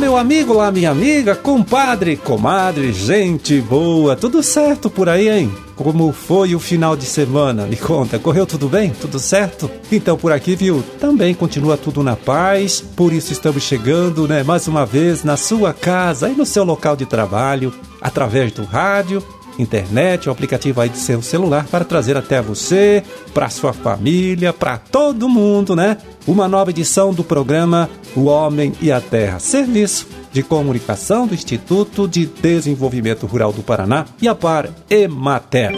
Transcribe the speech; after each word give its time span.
meu 0.00 0.16
amigo, 0.16 0.54
lá, 0.54 0.72
minha 0.72 0.90
amiga, 0.90 1.36
compadre, 1.36 2.16
comadre, 2.16 2.90
gente 2.90 3.60
boa, 3.60 4.16
tudo 4.16 4.42
certo 4.42 4.88
por 4.88 5.10
aí, 5.10 5.28
hein? 5.28 5.54
Como 5.76 6.10
foi 6.10 6.54
o 6.54 6.58
final 6.58 6.96
de 6.96 7.04
semana? 7.04 7.66
Me 7.66 7.76
conta, 7.76 8.18
correu 8.18 8.46
tudo 8.46 8.66
bem? 8.66 8.90
Tudo 8.98 9.18
certo? 9.18 9.70
Então 9.92 10.16
por 10.16 10.32
aqui, 10.32 10.56
viu? 10.56 10.82
Também 10.98 11.34
continua 11.34 11.76
tudo 11.76 12.02
na 12.02 12.16
paz. 12.16 12.80
Por 12.80 13.12
isso 13.12 13.30
estamos 13.30 13.62
chegando, 13.62 14.26
né, 14.26 14.42
mais 14.42 14.66
uma 14.66 14.86
vez 14.86 15.22
na 15.22 15.36
sua 15.36 15.74
casa 15.74 16.30
e 16.30 16.34
no 16.34 16.46
seu 16.46 16.64
local 16.64 16.96
de 16.96 17.04
trabalho, 17.04 17.70
através 18.00 18.52
do 18.52 18.64
rádio 18.64 19.22
internet, 19.60 20.28
o 20.28 20.32
aplicativo 20.32 20.80
aí 20.80 20.88
de 20.88 20.98
seu 20.98 21.22
celular 21.22 21.66
para 21.70 21.84
trazer 21.84 22.16
até 22.16 22.40
você, 22.40 23.02
para 23.32 23.48
sua 23.48 23.72
família, 23.72 24.52
para 24.52 24.78
todo 24.78 25.28
mundo, 25.28 25.76
né? 25.76 25.96
Uma 26.26 26.48
nova 26.48 26.70
edição 26.70 27.12
do 27.12 27.24
programa 27.24 27.88
O 28.14 28.24
Homem 28.24 28.72
e 28.80 28.90
a 28.90 29.00
Terra, 29.00 29.38
serviço 29.38 30.06
de 30.32 30.42
comunicação 30.42 31.26
do 31.26 31.34
Instituto 31.34 32.06
de 32.06 32.26
Desenvolvimento 32.26 33.26
Rural 33.26 33.52
do 33.52 33.62
Paraná 33.62 34.06
e 34.20 34.28
a 34.28 34.34
Par 34.34 34.68
Emater. 34.88 35.72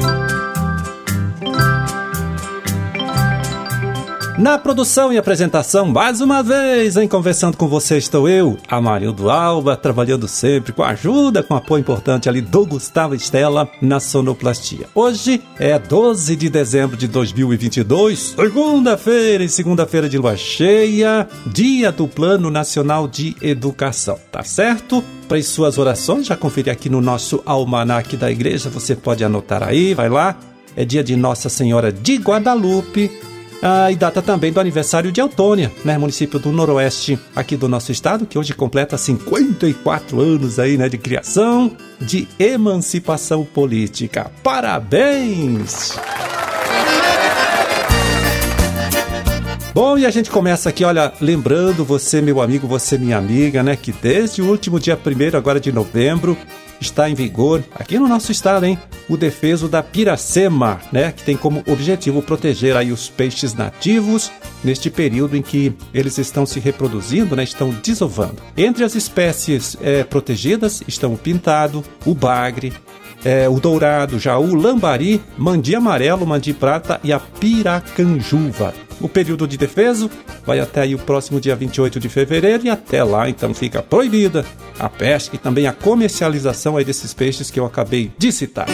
Na 4.39 4.57
produção 4.57 5.13
e 5.13 5.19
apresentação, 5.19 5.87
mais 5.87 6.23
uma 6.23 6.43
vez, 6.43 6.97
em 6.97 7.07
conversando 7.07 7.55
com 7.55 7.69
você 7.69 7.99
estou 7.99 8.27
eu, 8.27 8.57
Amarildo 8.67 9.31
Alba, 9.31 9.77
trabalhando 9.77 10.27
sempre 10.27 10.73
com 10.73 10.83
ajuda, 10.83 11.43
com 11.43 11.55
apoio 11.55 11.81
importante 11.81 12.31
ali 12.31 12.41
do 12.41 12.65
Gustavo 12.65 13.15
Estela 13.15 13.69
na 13.83 14.01
sonoplastia. 14.01 14.87
Hoje 14.95 15.43
é 15.59 15.79
12 15.79 16.35
de 16.35 16.49
dezembro 16.49 16.97
de 16.97 17.07
2022, 17.09 18.35
segunda-feira 18.35 19.45
e 19.45 19.51
segunda-feira 19.51 20.09
de 20.09 20.17
lua 20.17 20.35
cheia, 20.35 21.29
dia 21.47 21.93
do 21.93 22.09
Plano 22.09 22.51
Nacional 22.51 23.07
de 23.07 23.37
Educação, 23.43 24.19
tá 24.33 24.43
certo? 24.43 25.05
Para 25.29 25.37
as 25.37 25.47
suas 25.47 25.77
orações, 25.77 26.27
já 26.27 26.37
conferi 26.39 26.71
aqui 26.71 26.89
no 26.89 27.03
nosso 27.03 27.43
almanaque 27.45 28.17
da 28.17 28.31
igreja, 28.31 28.71
você 28.71 28.97
pode 28.97 29.23
anotar 29.23 29.63
aí, 29.63 29.93
vai 29.93 30.09
lá. 30.09 30.35
É 30.75 30.87
dia 30.87 31.05
de 31.05 31.15
Nossa 31.17 31.51
Senhora 31.51 31.93
de 31.93 32.17
Guadalupe, 32.17 33.11
ah, 33.63 33.93
e 33.93 33.97
data 33.97 34.21
também 34.21 34.53
do 34.53 34.59
aniversário 34.59 35.13
de 35.13 35.21
Autônia, 35.21 35.71
né, 35.85 35.97
município 35.97 36.41
do 36.41 36.51
Noroeste 36.51 37.19
aqui 37.35 37.57
do 37.57 37.69
nosso 37.69 37.93
estado, 37.93 38.27
que 38.27 38.37
hoje 38.37 38.53
completa 38.53 38.99
54 38.99 40.21
anos 40.21 40.59
aí, 40.59 40.77
né, 40.77 40.89
de 40.89 40.99
criação, 40.99 41.77
de 42.01 42.27
emancipação 42.41 43.45
política. 43.45 44.33
Parabéns! 44.43 45.97
Bom, 49.73 49.97
e 49.97 50.05
a 50.05 50.11
gente 50.11 50.31
começa 50.31 50.69
aqui, 50.69 50.85
olha, 50.85 51.13
lembrando 51.19 51.83
você, 51.83 52.21
meu 52.21 52.43
amigo, 52.43 52.67
você, 52.67 52.99
minha 52.99 53.17
amiga, 53.17 53.63
né, 53.63 53.75
que 53.75 53.91
desde 53.91 54.43
o 54.43 54.51
último 54.51 54.79
dia 54.79 54.99
1 54.99 55.37
agora 55.37 55.59
de 55.59 55.73
novembro, 55.73 56.37
está 56.83 57.09
em 57.09 57.15
vigor 57.15 57.65
aqui 57.75 57.99
no 57.99 58.07
nosso 58.07 58.31
estado, 58.31 58.67
hein? 58.67 58.79
O 59.09 59.17
defeso 59.17 59.69
da 59.69 59.83
piracema, 59.83 60.81
né? 60.93 61.13
Que 61.13 61.23
tem 61.23 61.37
como 61.37 61.63
objetivo 61.67 62.21
proteger 62.23 62.77
aí 62.77 62.93
os 62.93 63.09
peixes 63.09 63.55
nativos 63.55 64.31
neste 64.63 64.91
período 64.91 65.37
em 65.37 65.43
que 65.43 65.73
eles 65.95 66.19
estão 66.19 66.45
se 66.45 66.61
reproduzindo, 66.61 67.35
né? 67.35 67.43
Estão 67.43 67.71
desovando. 67.83 68.37
Entre 68.57 68.85
as 68.85 68.95
espécies 68.95 69.77
é, 69.81 70.05
protegidas 70.05 70.83
estão 70.87 71.15
o 71.15 71.19
pintado, 71.19 71.83
o 72.05 72.15
bagre, 72.15 72.73
é, 73.25 73.49
o 73.49 73.59
dourado, 73.59 74.17
o 74.17 74.55
lambari, 74.55 75.23
mandi 75.39 75.75
amarelo, 75.75 76.27
mandi 76.27 76.53
prata 76.53 77.01
e 77.03 77.13
a 77.13 77.21
piracanjuva. 77.21 78.75
O 79.03 79.09
período 79.09 79.49
de 79.49 79.59
defeso 79.59 80.09
vai 80.47 80.61
até 80.61 80.87
o 80.95 80.99
próximo 80.99 81.41
dia 81.41 81.57
28 81.57 81.99
de 81.99 82.09
fevereiro 82.09 82.65
e 82.65 82.71
até 82.71 83.03
lá 83.03 83.29
então 83.29 83.53
fica 83.53 83.83
proibida 83.83 84.47
a 84.79 84.89
pesca 84.89 85.35
e 85.35 85.39
também 85.39 85.67
a 85.67 85.73
comercialização 85.73 86.77
aí 86.77 86.85
desses 86.85 87.13
peixes 87.13 87.51
que 87.51 87.59
eu 87.59 87.67
acabei 87.67 88.13
de 88.17 88.31
citar. 88.31 88.69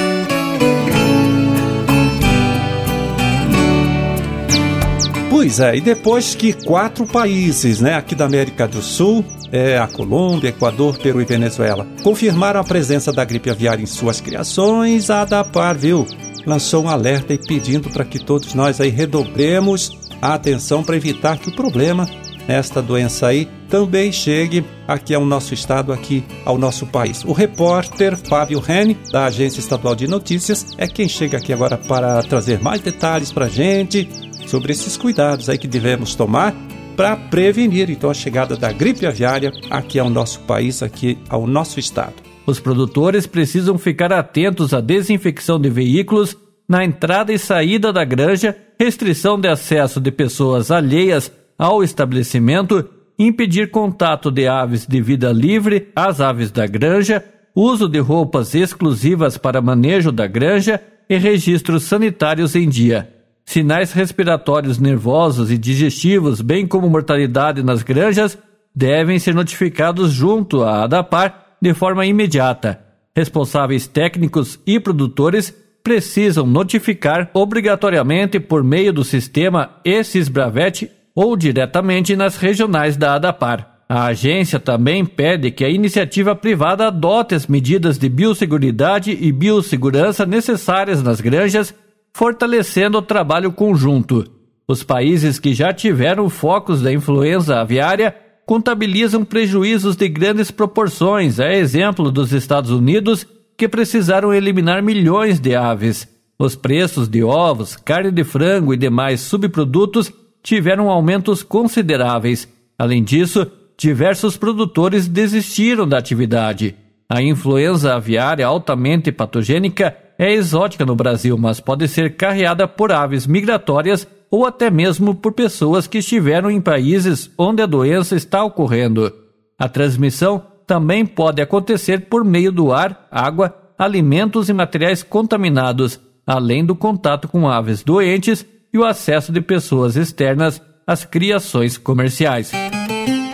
Pois 5.30 5.60
é, 5.60 5.76
e 5.76 5.80
depois 5.80 6.34
que 6.34 6.52
quatro 6.52 7.06
países, 7.06 7.80
né, 7.80 7.94
aqui 7.94 8.14
da 8.14 8.26
América 8.26 8.66
do 8.66 8.82
Sul, 8.82 9.24
é, 9.50 9.78
a 9.78 9.86
Colômbia, 9.86 10.48
Equador, 10.48 10.98
Peru 10.98 11.22
e 11.22 11.24
Venezuela, 11.24 11.86
confirmaram 12.02 12.60
a 12.60 12.64
presença 12.64 13.12
da 13.12 13.24
gripe 13.24 13.48
aviária 13.48 13.82
em 13.82 13.86
suas 13.86 14.20
criações, 14.20 15.10
a 15.10 15.22
ADAPAR, 15.22 15.78
viu, 15.78 16.06
lançou 16.44 16.84
um 16.84 16.88
alerta 16.88 17.32
e 17.32 17.38
pedindo 17.38 17.88
para 17.88 18.04
que 18.04 18.18
todos 18.18 18.52
nós 18.52 18.80
aí 18.80 18.90
redobremos 18.90 20.07
a 20.20 20.34
atenção 20.34 20.82
para 20.82 20.96
evitar 20.96 21.38
que 21.38 21.48
o 21.48 21.54
problema, 21.54 22.08
esta 22.46 22.82
doença 22.82 23.26
aí, 23.26 23.48
também 23.68 24.10
chegue 24.10 24.64
aqui 24.86 25.14
ao 25.14 25.24
nosso 25.24 25.52
estado, 25.52 25.92
aqui 25.92 26.24
ao 26.44 26.56
nosso 26.56 26.86
país. 26.86 27.24
O 27.24 27.32
repórter 27.32 28.16
Fábio 28.16 28.60
Rene, 28.60 28.96
da 29.12 29.26
Agência 29.26 29.60
Estadual 29.60 29.94
de 29.94 30.06
Notícias, 30.06 30.74
é 30.78 30.86
quem 30.86 31.08
chega 31.08 31.36
aqui 31.36 31.52
agora 31.52 31.76
para 31.76 32.22
trazer 32.22 32.60
mais 32.60 32.80
detalhes 32.80 33.32
para 33.32 33.46
a 33.46 33.50
gente 33.50 34.08
sobre 34.46 34.72
esses 34.72 34.96
cuidados 34.96 35.48
aí 35.48 35.58
que 35.58 35.68
devemos 35.68 36.14
tomar 36.14 36.54
para 36.96 37.16
prevenir 37.16 37.90
então 37.90 38.10
a 38.10 38.14
chegada 38.14 38.56
da 38.56 38.72
gripe 38.72 39.06
aviária 39.06 39.52
aqui 39.70 40.00
ao 40.00 40.10
nosso 40.10 40.40
país, 40.40 40.82
aqui 40.82 41.16
ao 41.28 41.46
nosso 41.46 41.78
estado. 41.78 42.14
Os 42.44 42.58
produtores 42.58 43.24
precisam 43.24 43.78
ficar 43.78 44.12
atentos 44.12 44.74
à 44.74 44.80
desinfecção 44.80 45.60
de 45.60 45.70
veículos 45.70 46.36
na 46.68 46.84
entrada 46.84 47.32
e 47.32 47.38
saída 47.38 47.92
da 47.92 48.04
granja, 48.04 48.56
restrição 48.78 49.38
de 49.38 49.48
acesso 49.48 50.00
de 50.00 50.12
pessoas 50.12 50.70
alheias 50.70 51.32
ao 51.58 51.82
estabelecimento, 51.82 52.88
impedir 53.18 53.70
contato 53.70 54.30
de 54.30 54.46
aves 54.46 54.86
de 54.86 55.00
vida 55.00 55.32
livre 55.32 55.88
às 55.96 56.20
aves 56.20 56.52
da 56.52 56.66
granja, 56.66 57.24
uso 57.54 57.88
de 57.88 57.98
roupas 57.98 58.54
exclusivas 58.54 59.36
para 59.36 59.60
manejo 59.60 60.12
da 60.12 60.26
granja 60.28 60.80
e 61.10 61.16
registros 61.16 61.82
sanitários 61.84 62.54
em 62.54 62.68
dia. 62.68 63.12
Sinais 63.44 63.92
respiratórios 63.92 64.78
nervosos 64.78 65.50
e 65.50 65.58
digestivos, 65.58 66.40
bem 66.40 66.66
como 66.66 66.88
mortalidade 66.88 67.62
nas 67.62 67.82
granjas, 67.82 68.38
devem 68.74 69.18
ser 69.18 69.34
notificados 69.34 70.12
junto 70.12 70.62
à 70.62 70.84
ADAPAR 70.84 71.56
de 71.60 71.74
forma 71.74 72.06
imediata. 72.06 72.78
Responsáveis 73.16 73.88
técnicos 73.88 74.60
e 74.64 74.78
produtores 74.78 75.52
precisam 75.88 76.46
notificar 76.46 77.30
obrigatoriamente 77.32 78.38
por 78.38 78.62
meio 78.62 78.92
do 78.92 79.02
sistema 79.02 79.70
ESIS-Bravet 79.82 80.90
ou 81.14 81.34
diretamente 81.34 82.14
nas 82.14 82.36
regionais 82.36 82.94
da 82.94 83.14
ADAPAR. 83.14 83.66
A 83.88 84.04
agência 84.04 84.60
também 84.60 85.02
pede 85.06 85.50
que 85.50 85.64
a 85.64 85.70
iniciativa 85.70 86.36
privada 86.36 86.88
adote 86.88 87.34
as 87.34 87.46
medidas 87.46 87.96
de 87.96 88.06
biosseguridade 88.06 89.16
e 89.18 89.32
biossegurança 89.32 90.26
necessárias 90.26 91.02
nas 91.02 91.22
granjas, 91.22 91.74
fortalecendo 92.12 92.98
o 92.98 93.02
trabalho 93.02 93.50
conjunto. 93.50 94.30
Os 94.68 94.82
países 94.82 95.38
que 95.38 95.54
já 95.54 95.72
tiveram 95.72 96.28
focos 96.28 96.82
da 96.82 96.92
influenza 96.92 97.62
aviária 97.62 98.14
contabilizam 98.44 99.24
prejuízos 99.24 99.96
de 99.96 100.06
grandes 100.06 100.50
proporções, 100.50 101.40
a 101.40 101.50
exemplo 101.50 102.12
dos 102.12 102.34
Estados 102.34 102.70
Unidos 102.70 103.26
que 103.58 103.68
precisaram 103.68 104.32
eliminar 104.32 104.80
milhões 104.80 105.40
de 105.40 105.56
aves. 105.56 106.08
Os 106.38 106.54
preços 106.54 107.08
de 107.08 107.24
ovos, 107.24 107.74
carne 107.74 108.12
de 108.12 108.22
frango 108.22 108.72
e 108.72 108.76
demais 108.76 109.20
subprodutos 109.20 110.12
tiveram 110.40 110.88
aumentos 110.88 111.42
consideráveis. 111.42 112.48
Além 112.78 113.02
disso, 113.02 113.50
diversos 113.76 114.36
produtores 114.36 115.08
desistiram 115.08 115.88
da 115.88 115.98
atividade. 115.98 116.76
A 117.08 117.20
influenza 117.20 117.94
aviária 117.94 118.46
altamente 118.46 119.10
patogênica 119.10 119.96
é 120.16 120.32
exótica 120.32 120.86
no 120.86 120.94
Brasil, 120.94 121.36
mas 121.36 121.58
pode 121.58 121.88
ser 121.88 122.16
carreada 122.16 122.68
por 122.68 122.92
aves 122.92 123.26
migratórias 123.26 124.06
ou 124.30 124.46
até 124.46 124.70
mesmo 124.70 125.16
por 125.16 125.32
pessoas 125.32 125.88
que 125.88 125.98
estiveram 125.98 126.48
em 126.48 126.60
países 126.60 127.28
onde 127.36 127.60
a 127.60 127.66
doença 127.66 128.14
está 128.14 128.44
ocorrendo. 128.44 129.12
A 129.58 129.68
transmissão 129.68 130.44
também 130.68 131.06
pode 131.06 131.40
acontecer 131.40 132.08
por 132.10 132.22
meio 132.22 132.52
do 132.52 132.70
ar, 132.70 133.08
água, 133.10 133.56
alimentos 133.78 134.50
e 134.50 134.52
materiais 134.52 135.02
contaminados, 135.02 135.98
além 136.26 136.62
do 136.62 136.76
contato 136.76 137.26
com 137.26 137.48
aves 137.48 137.82
doentes 137.82 138.44
e 138.70 138.76
o 138.76 138.84
acesso 138.84 139.32
de 139.32 139.40
pessoas 139.40 139.96
externas 139.96 140.60
às 140.86 141.06
criações 141.06 141.78
comerciais. 141.78 142.52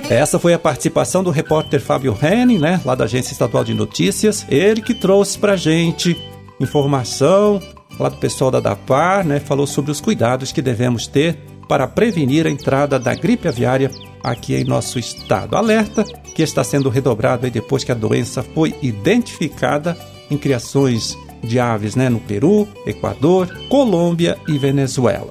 Essa 0.09 0.39
foi 0.39 0.55
a 0.55 0.59
participação 0.59 1.25
do 1.25 1.31
repórter 1.31 1.81
Fábio 1.81 2.17
Henning, 2.23 2.59
né, 2.59 2.81
lá 2.85 2.95
da 2.95 3.05
Agência 3.05 3.33
Estadual 3.33 3.65
de 3.65 3.75
Notícias. 3.75 4.47
Ele 4.49 4.81
que 4.81 4.95
trouxe 4.95 5.37
pra 5.37 5.57
gente 5.57 6.17
informação 6.61 7.61
lá 7.99 8.09
do 8.09 8.17
pessoal 8.19 8.51
da 8.51 8.61
DAPAR, 8.61 9.27
né, 9.27 9.41
falou 9.41 9.67
sobre 9.67 9.91
os 9.91 10.01
cuidados 10.01 10.53
que 10.53 10.63
devemos 10.63 11.09
ter 11.09 11.37
para 11.69 11.89
prevenir 11.89 12.47
a 12.47 12.51
entrada 12.51 12.97
da 12.97 13.13
gripe 13.13 13.49
aviária 13.49 13.91
aqui 14.25 14.55
em 14.55 14.65
nosso 14.65 14.99
estado. 14.99 15.55
Alerta 15.55 16.03
que 16.35 16.43
está 16.43 16.65
sendo 16.65 16.89
redobrado 16.89 17.49
depois 17.51 17.85
que 17.85 17.93
a 17.93 17.95
doença 17.95 18.43
foi 18.43 18.75
identificada 18.83 19.97
em 20.31 20.39
criações 20.39 21.17
de 21.43 21.61
aves 21.61 21.95
né, 21.95 22.09
no 22.09 22.19
Peru, 22.19 22.67
Equador, 22.87 23.49
Colômbia 23.69 24.39
e 24.49 24.57
Venezuela. 24.57 25.31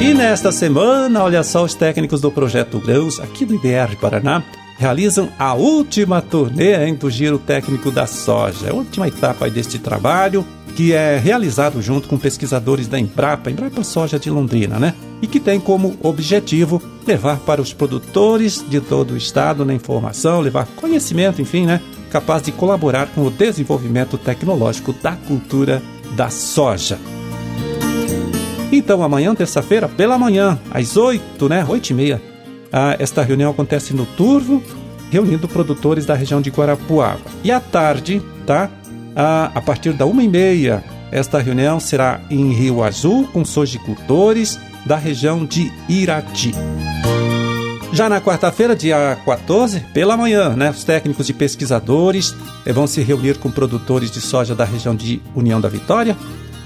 E 0.00 0.14
nesta 0.14 0.50
semana, 0.50 1.22
olha 1.22 1.42
só, 1.42 1.64
os 1.64 1.74
técnicos 1.74 2.20
do 2.20 2.30
Projeto 2.30 2.78
Grãos, 2.78 3.20
aqui 3.20 3.44
do 3.44 3.54
IDR 3.54 3.94
Paraná, 4.00 4.42
realizam 4.78 5.28
a 5.36 5.54
última 5.54 6.22
turnê 6.22 6.92
do 6.92 7.10
Giro 7.10 7.38
Técnico 7.38 7.90
da 7.90 8.06
Soja, 8.06 8.70
a 8.70 8.74
última 8.74 9.08
etapa 9.08 9.50
deste 9.50 9.78
trabalho, 9.78 10.46
que 10.76 10.92
é 10.92 11.18
realizado 11.18 11.82
junto 11.82 12.08
com 12.08 12.16
pesquisadores 12.16 12.86
da 12.86 12.98
Embrapa, 12.98 13.50
Embrapa 13.50 13.82
Soja 13.82 14.18
de 14.18 14.30
Londrina, 14.30 14.78
né? 14.78 14.94
E 15.20 15.26
que 15.26 15.40
tem 15.40 15.58
como 15.58 15.96
objetivo 16.00 16.80
levar 17.04 17.38
para 17.38 17.60
os 17.60 17.72
produtores 17.72 18.64
de 18.68 18.80
todo 18.80 19.14
o 19.14 19.16
estado 19.16 19.64
na 19.64 19.74
informação, 19.74 20.40
levar 20.40 20.68
conhecimento, 20.76 21.42
enfim, 21.42 21.66
né? 21.66 21.80
Capaz 22.08 22.42
de 22.42 22.52
colaborar 22.52 23.08
com 23.08 23.22
o 23.22 23.30
desenvolvimento 23.30 24.16
tecnológico 24.16 24.92
da 24.92 25.12
cultura 25.12 25.82
da 26.14 26.30
soja. 26.30 26.98
Então, 28.70 29.02
amanhã, 29.02 29.34
terça-feira, 29.34 29.88
pela 29.88 30.16
manhã, 30.16 30.56
às 30.70 30.96
8, 30.96 31.48
né? 31.48 31.66
8 31.68 31.90
e 31.90 31.94
meia, 31.94 32.22
ah, 32.72 32.96
esta 32.98 33.22
reunião 33.22 33.50
acontece 33.50 33.94
no 33.94 34.04
Turvo, 34.04 34.62
reunindo 35.10 35.48
produtores 35.48 36.04
da 36.04 36.14
região 36.14 36.40
de 36.40 36.50
Guarapuava. 36.50 37.20
E 37.42 37.50
à 37.50 37.60
tarde, 37.60 38.22
tá? 38.46 38.70
Ah, 39.16 39.50
a 39.54 39.60
partir 39.60 39.92
da 39.92 40.06
uma 40.06 40.22
e 40.22 40.28
meia, 40.28 40.84
esta 41.10 41.38
reunião 41.38 41.80
será 41.80 42.20
em 42.30 42.52
Rio 42.52 42.82
Azul, 42.82 43.26
com 43.32 43.44
sojicultores 43.44 44.58
da 44.84 44.96
região 44.96 45.44
de 45.44 45.72
Irati. 45.88 46.52
Já 47.92 48.08
na 48.08 48.20
quarta-feira, 48.20 48.76
dia 48.76 49.18
14, 49.24 49.80
pela 49.94 50.16
manhã, 50.16 50.54
né, 50.54 50.70
os 50.70 50.84
técnicos 50.84 51.28
e 51.28 51.32
pesquisadores 51.32 52.34
eh, 52.66 52.72
vão 52.72 52.86
se 52.86 53.00
reunir 53.00 53.38
com 53.38 53.50
produtores 53.50 54.10
de 54.10 54.20
soja 54.20 54.54
da 54.54 54.64
região 54.64 54.94
de 54.94 55.22
União 55.34 55.60
da 55.60 55.68
Vitória, 55.68 56.16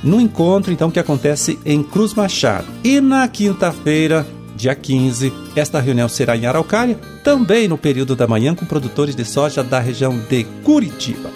no 0.02 0.20
encontro 0.20 0.72
então 0.72 0.90
que 0.90 0.98
acontece 0.98 1.58
em 1.64 1.82
Cruz 1.82 2.12
Machado. 2.12 2.66
E 2.82 3.00
na 3.00 3.26
quinta-feira, 3.28 4.26
dia 4.62 4.74
15, 4.76 5.32
esta 5.56 5.80
reunião 5.80 6.08
será 6.08 6.36
em 6.36 6.46
Araucária, 6.46 6.96
também 7.24 7.66
no 7.66 7.76
período 7.76 8.14
da 8.14 8.28
manhã 8.28 8.54
com 8.54 8.64
produtores 8.64 9.16
de 9.16 9.24
soja 9.24 9.62
da 9.62 9.80
região 9.80 10.16
de 10.16 10.44
Curitiba. 10.62 11.30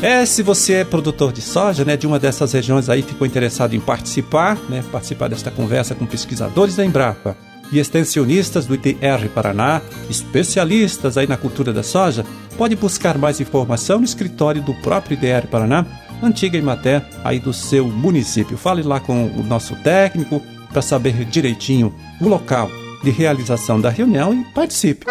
É, 0.00 0.24
se 0.24 0.40
você 0.42 0.74
é 0.74 0.84
produtor 0.84 1.32
de 1.32 1.42
soja, 1.42 1.84
né, 1.84 1.96
de 1.96 2.06
uma 2.06 2.18
dessas 2.18 2.52
regiões 2.52 2.88
aí, 2.88 3.02
ficou 3.02 3.26
interessado 3.26 3.74
em 3.74 3.80
participar, 3.80 4.56
né, 4.68 4.84
participar 4.92 5.28
desta 5.28 5.50
conversa 5.50 5.94
com 5.94 6.06
pesquisadores 6.06 6.76
da 6.76 6.84
Embrapa 6.84 7.36
e 7.72 7.80
extensionistas 7.80 8.66
do 8.66 8.74
ITR 8.76 9.28
Paraná, 9.34 9.82
especialistas 10.08 11.18
aí 11.18 11.26
na 11.26 11.36
cultura 11.36 11.72
da 11.72 11.82
soja, 11.82 12.24
pode 12.56 12.76
buscar 12.76 13.18
mais 13.18 13.40
informação 13.40 13.98
no 13.98 14.04
escritório 14.04 14.62
do 14.62 14.74
próprio 14.74 15.14
ITR 15.14 15.48
Paraná 15.48 15.84
antiga 16.22 16.56
Imaté 16.56 17.04
aí 17.24 17.40
do 17.40 17.52
seu 17.52 17.88
município. 17.88 18.56
Fale 18.56 18.82
lá 18.82 19.00
com 19.00 19.26
o 19.26 19.42
nosso 19.42 19.74
técnico 19.76 20.40
para 20.70 20.82
saber 20.82 21.24
direitinho 21.24 21.94
o 22.20 22.28
local 22.28 22.70
de 23.02 23.10
realização 23.10 23.80
da 23.80 23.90
reunião 23.90 24.32
e 24.32 24.44
participe. 24.52 25.06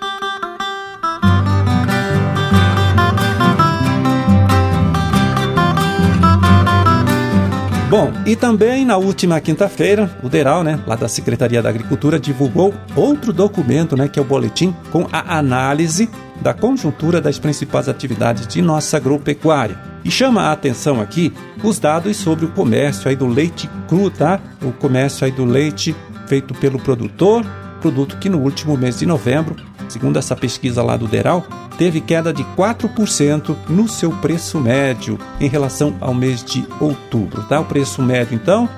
Bom, 7.89 8.13
e 8.23 8.35
também 8.35 8.85
na 8.85 8.97
última 8.97 9.41
quinta-feira, 9.41 10.15
o 10.21 10.29
DERAL, 10.29 10.63
né, 10.63 10.79
lá 10.85 10.95
da 10.95 11.07
Secretaria 11.07 11.59
da 11.59 11.69
Agricultura, 11.69 12.19
divulgou 12.19 12.71
outro 12.95 13.33
documento, 13.33 13.97
né, 13.97 14.07
que 14.07 14.19
é 14.19 14.21
o 14.21 14.25
boletim 14.25 14.75
com 14.91 15.07
a 15.11 15.39
análise 15.39 16.07
da 16.39 16.53
conjuntura 16.53 17.19
das 17.19 17.39
principais 17.39 17.89
atividades 17.89 18.45
de 18.45 18.61
nossa 18.61 18.97
agropecuária. 18.97 19.88
E 20.03 20.11
chama 20.11 20.43
a 20.43 20.51
atenção 20.51 21.01
aqui 21.01 21.33
os 21.63 21.79
dados 21.79 22.17
sobre 22.17 22.45
o 22.45 22.49
comércio 22.49 23.09
aí 23.09 23.15
do 23.15 23.27
leite 23.27 23.69
cru, 23.87 24.09
tá? 24.09 24.39
O 24.63 24.71
comércio 24.71 25.25
aí 25.25 25.31
do 25.31 25.45
leite 25.45 25.95
feito 26.27 26.53
pelo 26.53 26.79
produtor, 26.79 27.45
produto 27.81 28.17
que 28.17 28.29
no 28.29 28.39
último 28.39 28.77
mês 28.77 28.99
de 28.99 29.05
novembro, 29.05 29.55
segundo 29.87 30.17
essa 30.17 30.35
pesquisa 30.35 30.83
lá 30.83 30.95
do 30.95 31.07
DERAL, 31.07 31.45
teve 31.77 32.01
queda 32.01 32.33
de 32.33 32.43
4% 32.55 33.55
no 33.69 33.87
seu 33.87 34.11
preço 34.11 34.59
médio 34.59 35.17
em 35.39 35.47
relação 35.47 35.95
ao 35.99 36.13
mês 36.13 36.43
de 36.43 36.65
outubro. 36.79 37.43
Tá? 37.43 37.59
O 37.59 37.65
preço 37.65 38.01
médio, 38.01 38.35
então, 38.35 38.69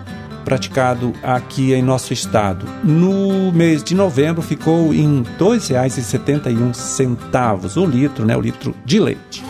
praticado 0.46 1.13
aqui 1.24 1.74
em 1.74 1.82
nosso 1.82 2.13
estado 2.13 2.68
no 2.84 3.51
mês 3.51 3.84
de 3.84 3.96
novembro 3.96 4.42
ficou 4.42 4.94
em 4.94 5.24
R$ 5.24 5.30
2,71 5.40 7.78
o 7.78 7.86
litro, 7.86 8.25
né, 8.25 8.36
o 8.36 8.42
litro 8.42 8.75
de 8.86 9.00
leite. 9.00 9.44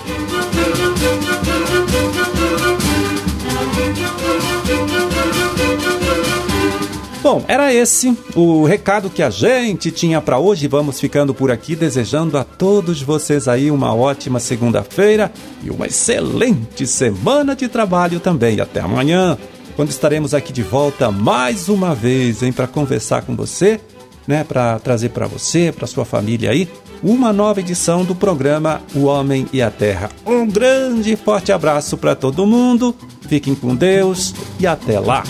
Bom, 7.22 7.46
era 7.48 7.72
esse 7.72 8.18
o 8.36 8.66
recado 8.66 9.08
que 9.08 9.22
a 9.22 9.30
gente 9.30 9.92
tinha 9.92 10.20
para 10.20 10.40
hoje. 10.40 10.68
Vamos 10.68 11.00
ficando 11.00 11.36
por 11.36 11.52
aqui 11.52 11.76
desejando 11.76 12.36
a 12.36 12.44
todos 12.44 13.00
vocês 13.04 13.48
aí 13.48 13.70
uma 13.70 13.94
ótima 13.94 14.40
segunda-feira 14.40 15.32
e 15.64 15.70
uma 15.70 15.86
excelente 15.86 16.88
semana 16.88 17.56
de 17.56 17.68
trabalho 17.68 18.20
também. 18.20 18.60
Até 18.60 18.80
amanhã, 18.80 19.38
quando 19.76 19.90
estaremos 19.90 20.34
aqui 20.34 20.52
de 20.52 20.64
volta 20.64 21.12
mais 21.12 21.70
uma 21.70 21.94
vez, 21.94 22.42
hein, 22.42 22.52
para 22.52 22.66
conversar 22.66 23.22
com 23.22 23.36
você, 23.36 23.80
né, 24.28 24.44
para 24.44 24.80
trazer 24.80 25.10
para 25.10 25.28
você, 25.28 25.72
para 25.72 25.86
sua 25.86 26.06
família 26.06 26.50
aí, 26.50 26.68
uma 27.04 27.32
nova 27.32 27.60
edição 27.60 28.04
do 28.04 28.16
programa 28.16 28.82
O 28.96 29.04
Homem 29.04 29.46
e 29.54 29.62
a 29.62 29.70
Terra. 29.70 30.10
Um 30.26 30.48
grande 30.48 31.14
e 31.14 31.16
forte 31.16 31.52
abraço 31.52 31.98
para 31.98 32.16
todo 32.16 32.48
mundo. 32.48 32.96
Fiquem 33.28 33.54
com 33.54 33.76
Deus 33.76 34.34
e 34.60 34.66
até 34.66 35.00
lá. 35.00 35.24